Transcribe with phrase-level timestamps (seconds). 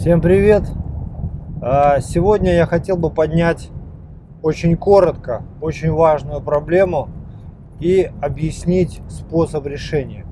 [0.00, 0.62] Всем привет!
[1.60, 3.68] А, сегодня я хотел бы поднять
[4.42, 7.10] очень коротко, очень важную проблему
[7.80, 10.24] и объяснить способ решения.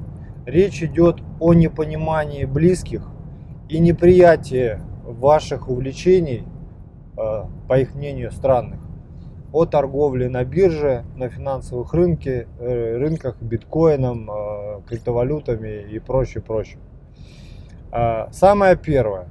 [0.46, 3.10] Речь идет о непонимании близких
[3.68, 6.44] и неприятии ваших увлечений,
[7.18, 8.80] а, по их мнению, странных,
[9.52, 16.78] о торговле на бирже, на финансовых рынке, э, рынках биткоином, а, криптовалютами и прочее, прочее.
[17.90, 19.28] Самое первое,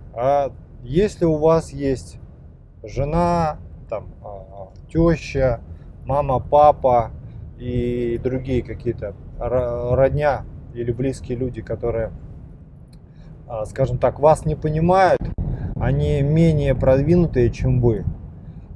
[0.81, 2.19] если у вас есть
[2.83, 3.57] жена,
[3.89, 4.07] там,
[4.91, 5.61] теща,
[6.05, 7.11] мама, папа
[7.59, 10.43] и другие какие-то родня
[10.73, 12.11] или близкие люди, которые,
[13.47, 15.21] а, скажем так, вас не понимают,
[15.79, 18.05] они менее продвинутые, чем вы.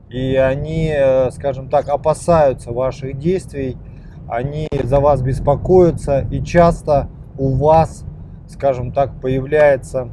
[0.10, 0.94] И они,
[1.32, 3.78] скажем так, опасаются ваших действий,
[4.28, 8.06] они за вас беспокоятся, и часто у вас,
[8.52, 10.10] скажем так, появляется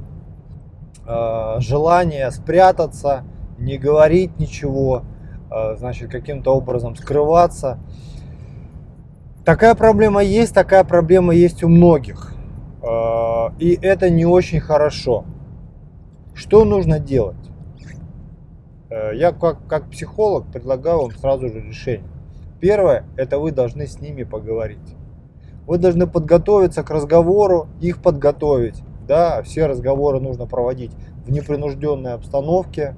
[1.07, 3.25] э, желание спрятаться,
[3.59, 5.03] не говорить ничего,
[5.51, 7.79] Э, значит, каким-то образом скрываться.
[9.45, 12.35] Такая проблема есть, такая проблема есть у многих.
[12.83, 15.25] Э, и это не очень хорошо.
[16.35, 17.37] Что нужно делать?
[18.91, 22.09] Э, я как, как психолог предлагаю вам сразу же решение.
[22.61, 24.97] Первое, это вы должны с ними поговорить.
[25.69, 28.83] Вы должны подготовиться к разговору, их подготовить.
[29.07, 30.93] Да, все разговоры нужно проводить
[31.25, 32.97] в непринужденной обстановке.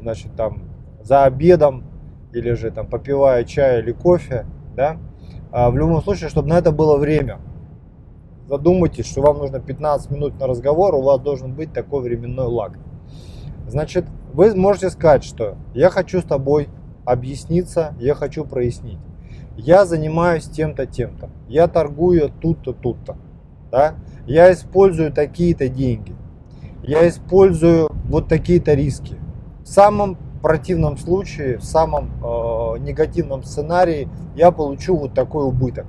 [0.00, 0.64] Значит, там
[1.02, 1.84] за обедом
[2.32, 4.96] или же там попивая чай или кофе, да,
[5.52, 7.38] а в любом случае, чтобы на это было время.
[8.48, 12.76] Задумайтесь, что вам нужно 15 минут на разговор, у вас должен быть такой временной лаг.
[13.68, 16.68] Значит, вы можете сказать, что я хочу с тобой
[17.04, 18.98] объясниться, я хочу прояснить.
[19.56, 21.30] Я занимаюсь тем-то, тем-то.
[21.48, 23.16] Я торгую тут-то, тут-то.
[23.70, 23.94] Да?
[24.26, 26.14] Я использую такие-то деньги.
[26.82, 29.16] Я использую вот такие-то риски.
[29.62, 35.86] В самом противном случае, в самом э, негативном сценарии я получу вот такой убыток.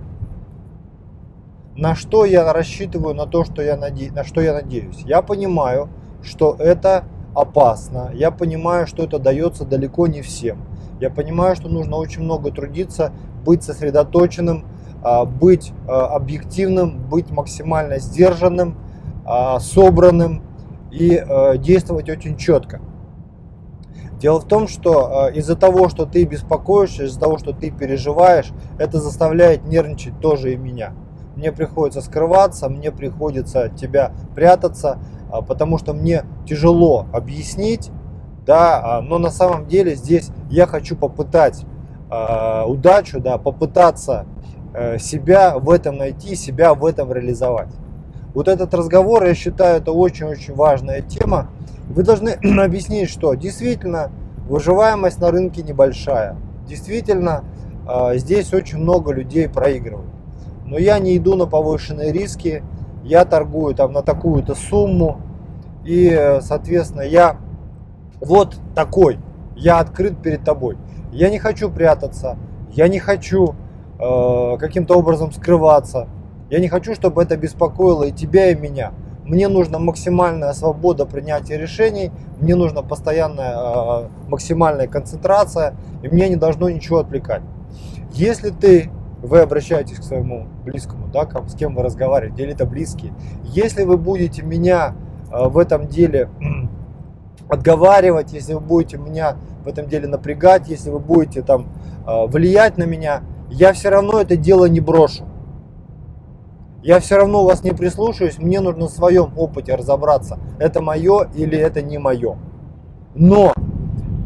[1.76, 4.12] На что я рассчитываю, на то, что я наде...
[4.12, 5.00] на что я надеюсь?
[5.00, 5.90] Я понимаю,
[6.24, 7.04] что это
[7.34, 8.12] опасно.
[8.14, 10.60] Я понимаю, что это дается далеко не всем.
[11.00, 13.12] Я понимаю, что нужно очень много трудиться,
[13.44, 14.66] быть сосредоточенным,
[15.04, 18.78] э, быть э, объективным, быть максимально сдержанным,
[19.26, 20.44] э, собранным
[20.92, 21.22] и
[21.58, 22.80] действовать очень четко.
[24.18, 29.02] Дело в том, что из-за того, что ты беспокоишься, из-за того, что ты переживаешь, это
[29.02, 30.94] заставляет нервничать тоже и меня.
[31.36, 37.92] Мне приходится скрываться, мне приходится от тебя прятаться, а, потому что мне тяжело объяснить,
[38.46, 41.66] да, а, но на самом деле здесь я хочу попытать
[42.12, 44.26] э, удачу, да, попытаться
[44.74, 47.70] э, себя в этом найти, себя в этом реализовать.
[48.34, 51.50] Вот этот разговор, я считаю, это очень-очень важная тема,
[51.90, 52.30] вы должны
[52.62, 54.12] объяснить, что действительно
[54.48, 56.38] выживаемость на рынке небольшая.
[56.68, 57.44] Действительно,
[57.88, 60.10] а, здесь очень много людей проигрывают.
[60.66, 62.64] Но я не иду на повышенные риски,
[63.04, 65.22] я торгую там на такую-то сумму.
[65.84, 67.38] И, соответственно, я
[68.26, 69.20] вот такой,
[69.56, 70.78] я открыт перед тобой.
[71.12, 72.38] Я не хочу прятаться,
[72.72, 73.56] я не хочу
[74.00, 76.08] э, каким-то образом скрываться.
[76.50, 78.92] Я не хочу, чтобы это беспокоило и тебя, и меня.
[79.24, 86.36] Мне нужна максимальная свобода принятия решений, мне нужна постоянная э, максимальная концентрация, и мне не
[86.36, 87.42] должно ничего отвлекать.
[88.12, 88.92] Если ты,
[89.22, 93.98] вы обращаетесь к своему близкому, да, с кем вы разговариваете, или это близкие, если вы
[93.98, 94.96] будете меня
[95.32, 96.30] э, в этом деле
[97.50, 101.68] отговаривать, если вы будете меня в этом деле напрягать, если вы будете там
[102.08, 105.26] э, влиять на меня, я все равно это дело не брошу
[106.86, 111.58] я все равно вас не прислушаюсь, мне нужно в своем опыте разобраться, это мое или
[111.58, 112.38] это не мое.
[113.16, 113.54] Но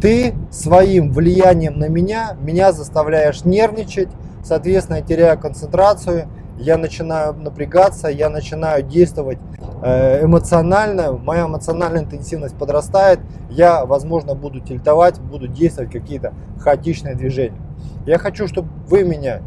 [0.02, 4.10] ты своим влиянием на меня, меня заставляешь нервничать,
[4.44, 6.28] соответственно, я теряю концентрацию,
[6.60, 9.40] я начинаю напрягаться, я начинаю действовать
[9.82, 13.20] э, эмоционально, моя эмоциональная интенсивность подрастает,
[13.50, 17.62] я, возможно, буду тильтовать, буду действовать какие-то хаотичные движения.
[18.06, 19.42] Я хочу, чтобы вы меня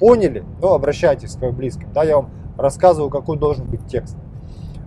[0.00, 4.16] поняли, ну, обращайтесь к своим близким, да, я вам рассказываю, какой должен быть текст.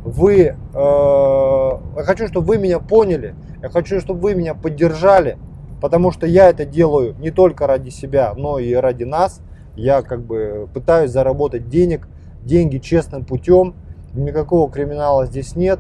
[0.04, 5.38] Вы, э, я хочу, чтобы вы меня поняли, я хочу, чтобы вы меня поддержали,
[5.80, 9.42] потому что я это делаю не только ради себя, но и ради нас.
[9.76, 12.08] Я как бы пытаюсь заработать денег,
[12.44, 13.76] деньги честным путем,
[14.14, 15.80] никакого криминала здесь нет.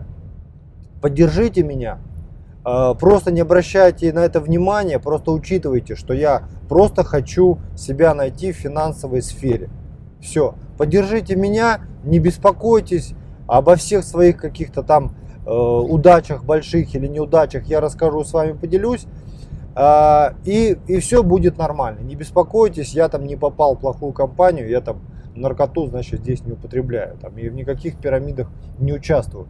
[1.01, 1.99] Поддержите меня,
[2.65, 8.51] э, просто не обращайте на это внимания, просто учитывайте, что я просто хочу себя найти
[8.51, 9.69] в финансовой сфере.
[10.21, 10.55] Все.
[10.77, 13.13] Поддержите меня, не беспокойтесь
[13.47, 15.15] обо всех своих каких-то там
[15.45, 19.05] э, удачах больших или неудачах я расскажу, с вами поделюсь.
[19.75, 21.99] Э, и, и все будет нормально.
[22.01, 25.01] Не беспокойтесь, я там не попал в плохую компанию, я там
[25.35, 27.17] наркоту, значит, здесь не употребляю.
[27.17, 29.47] Там, и в никаких пирамидах не участвую.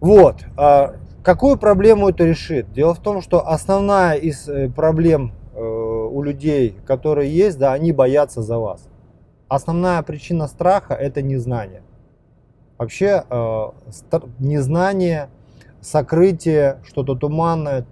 [0.00, 0.44] Вот.
[0.56, 2.72] А какую проблему это решит?
[2.72, 7.92] Дело в том, что основная из э, проблем э, у людей, которые есть, да, они
[7.92, 8.88] боятся за вас.
[9.48, 11.82] Основная причина страха– это незнание.
[12.78, 13.64] Вообще э,
[14.38, 15.28] незнание,
[15.80, 17.84] сокрытие, что-то туманное,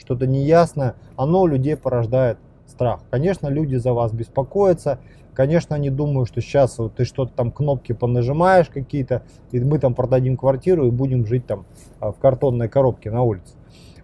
[0.00, 3.00] что-то неясное, оно у людей порождает страх.
[3.10, 4.98] Конечно, люди за вас беспокоятся,
[5.40, 9.94] Конечно, они думают, что сейчас вот ты что-то там кнопки понажимаешь какие-то, и мы там
[9.94, 11.66] продадим квартиру и будем жить там
[12.00, 13.54] а, в картонной коробке на улице.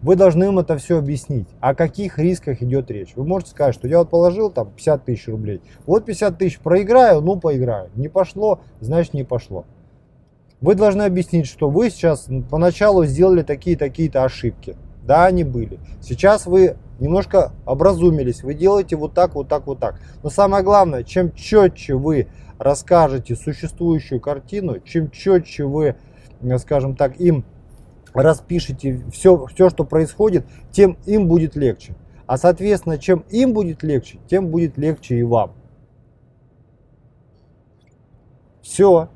[0.02, 1.48] Вы должны им это все объяснить.
[1.60, 3.14] О каких рисках идет речь?
[3.16, 5.62] Вы можете сказать, что я вот положил там 50 тысяч рублей.
[5.84, 7.90] Вот 50 тысяч проиграю, ну поиграю.
[7.96, 9.64] Не пошло, значит не пошло.
[10.60, 14.76] Вы должны объяснить, что вы сейчас поначалу сделали такие-такие-то ошибки.
[15.06, 15.78] Да, они были.
[16.00, 20.00] Сейчас вы немножко образумились, вы делаете вот так, вот так, вот так.
[20.22, 22.26] Но самое главное, чем четче вы
[22.58, 25.94] расскажете существующую картину, чем четче вы,
[26.40, 27.44] э, скажем так, им
[28.14, 31.94] распишите все, все, что происходит, тем им будет легче.
[32.26, 35.52] А соответственно, чем им будет легче, тем будет легче и вам.
[38.60, 39.10] Все.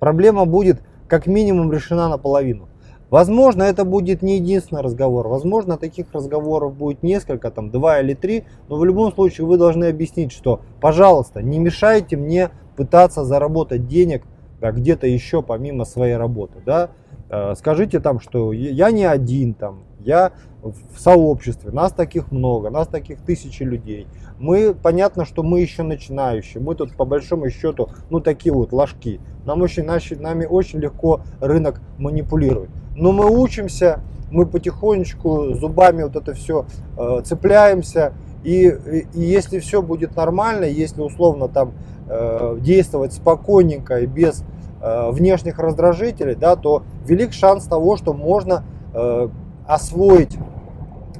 [0.00, 2.69] Проблема будет как минимум решена наполовину.
[3.10, 5.26] Возможно, это будет не единственный разговор.
[5.26, 8.44] Возможно, таких разговоров будет несколько, там два или три.
[8.68, 14.22] Но в любом случае вы должны объяснить, что, пожалуйста, не мешайте мне пытаться заработать денег
[14.60, 16.62] да, где-то еще помимо своей работы.
[16.64, 16.90] Да?
[17.28, 20.32] Э, скажите там, что я не один, там, я
[20.62, 24.06] в сообществе, нас таких много, нас таких тысячи людей.
[24.38, 29.20] Мы, понятно, что мы еще начинающие, мы тут по большому счету, ну такие вот ложки.
[29.44, 32.70] Нам очень, нами очень легко рынок манипулирует.
[32.94, 34.00] Но мы учимся,
[34.30, 36.66] мы потихонечку зубами вот это все
[36.96, 38.12] э, цепляемся.
[38.44, 41.72] И, и, и если все будет нормально, если условно там
[42.08, 44.44] э, действовать спокойненько и без
[44.80, 48.64] э, внешних раздражителей, да, то велик шанс того, что можно
[48.94, 49.28] э,
[49.70, 50.36] освоить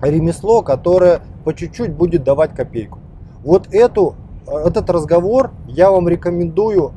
[0.03, 2.99] ремесло, которое по чуть-чуть будет давать копейку.
[3.45, 4.17] Вот эту,
[4.47, 6.93] этот разговор я вам рекомендую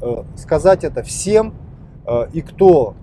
[0.00, 1.54] э, сказать это всем,
[2.06, 2.94] э, и кто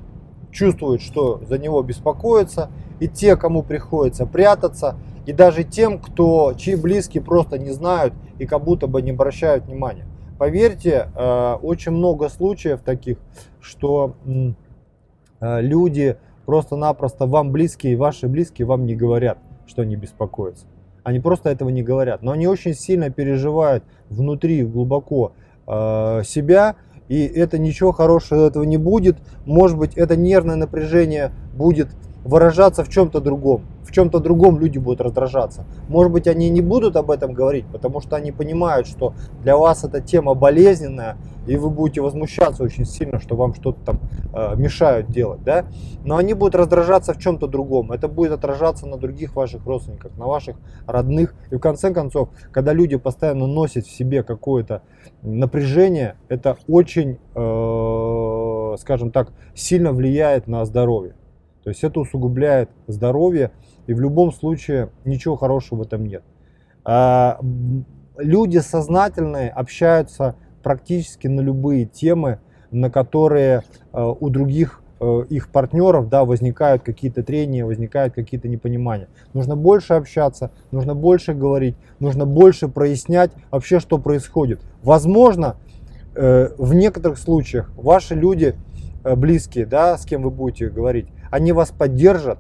[0.51, 2.69] чувствует, что за него беспокоятся,
[2.99, 4.95] и те, кому приходится прятаться,
[5.25, 9.65] и даже тем, кто, чьи близкие просто не знают и как будто бы не обращают
[9.65, 10.05] внимания.
[10.37, 13.17] Поверьте, э, очень много случаев таких,
[13.59, 16.17] что э, люди
[16.49, 19.37] просто-напросто вам близкие, ваши близкие вам не говорят,
[19.67, 20.65] что они беспокоятся.
[21.03, 25.33] Они просто этого не говорят, но они очень сильно переживают внутри, глубоко
[25.67, 26.75] э, себя,
[27.07, 29.17] и это ничего хорошего этого не будет.
[29.45, 31.89] Может быть, это нервное напряжение будет
[32.23, 33.63] выражаться в чем-то другом.
[33.83, 35.65] В чем-то другом люди будут раздражаться.
[35.87, 39.83] Может быть, они не будут об этом говорить, потому что они понимают, что для вас
[39.83, 41.17] эта тема болезненная,
[41.47, 43.99] и вы будете возмущаться очень сильно, что вам что-то там
[44.33, 45.65] э, мешают делать, да?
[46.03, 47.91] Но они будут раздражаться в чем-то другом.
[47.91, 51.33] Это будет отражаться на других ваших родственниках, на ваших родных.
[51.49, 54.83] И в конце концов, когда люди постоянно носят в себе какое-то
[55.23, 61.15] напряжение, это очень, э, скажем так, сильно влияет на здоровье.
[61.63, 63.51] То есть это усугубляет здоровье,
[63.87, 66.23] и в любом случае ничего хорошего в этом нет.
[66.85, 67.39] А,
[68.17, 72.39] люди сознательные общаются практически на любые темы,
[72.71, 79.07] на которые э, у других э, их партнеров да, возникают какие-то трения, возникают какие-то непонимания.
[79.33, 84.61] Нужно больше общаться, нужно больше говорить, нужно больше прояснять вообще, что происходит.
[84.83, 85.55] Возможно,
[86.15, 88.55] э, в некоторых случаях ваши люди
[89.03, 92.39] близкие, да, с кем вы будете говорить, они вас поддержат,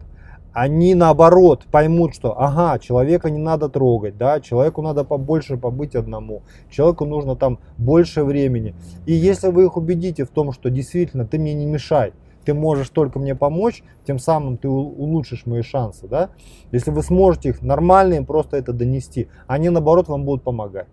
[0.51, 6.41] они наоборот поймут, что ага, человека не надо трогать, да, человеку надо побольше побыть одному,
[6.69, 8.75] человеку нужно там больше времени.
[9.05, 12.13] И если вы их убедите в том, что действительно ты мне не мешай,
[12.45, 16.29] ты можешь только мне помочь, тем самым ты улучшишь мои шансы, да.
[16.71, 20.87] Если вы сможете их нормально им просто это донести, они наоборот вам будут помогать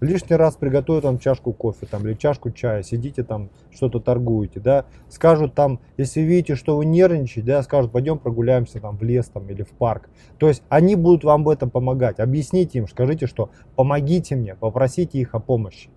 [0.00, 4.86] лишний раз приготовят вам чашку кофе там, или чашку чая, сидите там, что-то торгуете, да,
[5.08, 9.48] скажут там, если видите, что вы нервничаете, да, скажут, пойдем прогуляемся там в лес там
[9.48, 10.08] или в парк.
[10.38, 12.18] То есть они будут вам в этом помогать.
[12.18, 15.90] Объясните им, скажите, что помогите мне, попросите их о помощи.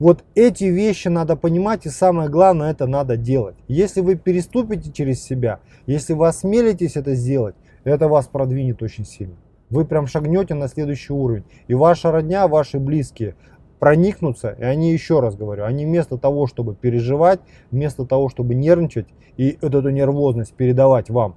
[0.00, 3.54] Вот эти вещи надо понимать и самое главное это надо делать.
[3.68, 7.54] Если вы переступите через себя, если вы осмелитесь это сделать,
[7.84, 9.36] это вас продвинет очень сильно
[9.74, 11.44] вы прям шагнете на следующий уровень.
[11.66, 13.34] И ваша родня, ваши близкие
[13.80, 17.40] проникнутся, и они, еще раз говорю, они вместо того, чтобы переживать,
[17.72, 21.34] вместо того, чтобы нервничать и вот эту нервозность передавать вам,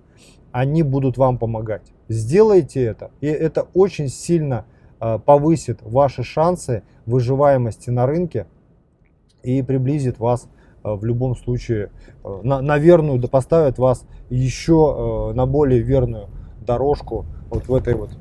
[0.51, 1.82] они будут вам помогать.
[2.10, 4.65] Сделайте это, и это очень сильно
[5.00, 8.46] э, повысит ваши шансы выживаемости на рынке
[9.41, 10.48] и приблизит вас
[10.84, 11.89] э, в любом случае
[12.24, 16.29] э, на, на верную, да поставит вас еще на более верную
[16.62, 18.12] дорожку вот в этой вот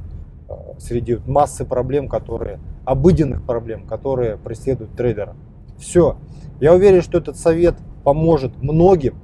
[0.79, 5.37] среди массы проблем, которые, обыденных проблем, которые преследуют трейдера.
[5.79, 6.17] Все.
[6.61, 9.17] Я уверен, что этот совет поможет многим.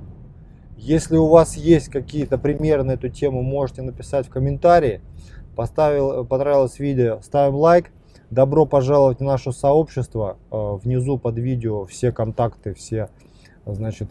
[0.76, 5.00] Если у вас есть какие-то примеры на эту тему, можете написать в комментарии.
[5.54, 7.90] Поставил, понравилось видео, ставим лайк.
[8.30, 10.38] Добро пожаловать в наше сообщество.
[10.50, 13.10] Э, внизу под видео все контакты, все,
[13.66, 14.08] значит,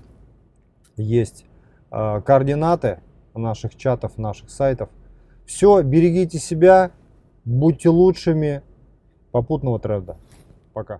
[0.95, 1.45] есть
[1.91, 2.99] э, координаты
[3.33, 4.89] наших чатов, наших сайтов.
[5.45, 6.91] Все, берегите себя,
[7.45, 8.61] Будьте лучшими.
[9.31, 10.17] Попутного тренда.
[10.73, 10.99] Пока.